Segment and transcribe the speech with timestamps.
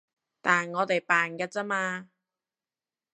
[0.41, 2.09] 但我哋扮㗎咋嘛